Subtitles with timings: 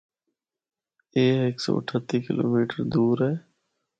[1.15, 3.33] اے ہک سو اٹھتی کلومیڑ دور اے۔